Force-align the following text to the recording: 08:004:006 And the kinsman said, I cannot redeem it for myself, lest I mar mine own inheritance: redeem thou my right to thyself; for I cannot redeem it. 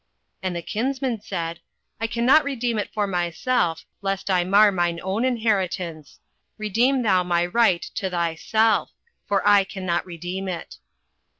08:004:006 0.01 0.09
And 0.47 0.55
the 0.55 0.61
kinsman 0.63 1.21
said, 1.21 1.59
I 1.99 2.07
cannot 2.07 2.43
redeem 2.43 2.79
it 2.79 2.89
for 2.91 3.05
myself, 3.05 3.85
lest 4.01 4.31
I 4.31 4.43
mar 4.43 4.71
mine 4.71 4.99
own 5.03 5.23
inheritance: 5.23 6.19
redeem 6.57 7.03
thou 7.03 7.21
my 7.21 7.45
right 7.45 7.83
to 7.83 8.09
thyself; 8.09 8.93
for 9.27 9.47
I 9.47 9.63
cannot 9.63 10.03
redeem 10.07 10.47
it. 10.47 10.77